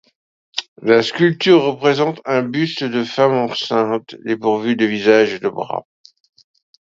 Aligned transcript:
La 0.81 1.03
sculpture 1.03 1.61
représente 1.63 2.21
un 2.25 2.41
buste 2.41 2.83
de 2.83 3.03
femme 3.03 3.33
enceinte 3.33 4.15
dépourvue 4.25 4.75
de 4.75 4.85
visage 4.87 5.31
et 5.35 5.39
de 5.39 5.47
bras. 5.47 5.85